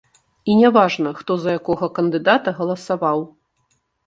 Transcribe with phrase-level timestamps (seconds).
[0.45, 3.23] І не важна, хто за якога кандыдата галасаваў.